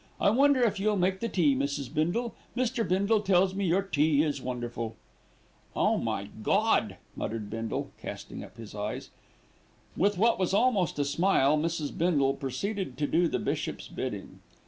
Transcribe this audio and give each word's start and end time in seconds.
I 0.19 0.31
wonder 0.31 0.63
if 0.63 0.79
you'll 0.79 0.97
make 0.97 1.19
the 1.19 1.29
tea, 1.29 1.53
Mrs. 1.55 1.93
Bindle, 1.93 2.33
Mr. 2.57 2.89
Bindle 2.89 3.21
tells 3.21 3.53
me 3.53 3.65
your 3.67 3.83
tea 3.83 4.23
is 4.23 4.41
wonderful." 4.41 4.95
"Oh, 5.75 5.97
my 5.99 6.29
Gawd!" 6.41 6.95
murmured 7.15 7.51
Bindle, 7.51 7.91
casting 8.01 8.43
up 8.43 8.57
his 8.57 8.73
eyes. 8.73 9.11
With 9.95 10.17
what 10.17 10.39
was 10.39 10.55
almost 10.55 10.97
a 10.97 11.05
smile, 11.05 11.55
Mrs. 11.55 11.95
Bindle 11.95 12.33
proceeded 12.33 12.97
to 12.97 13.05
do 13.05 13.27
the 13.27 13.37
bishop's 13.37 13.87
bidding. 13.87 14.39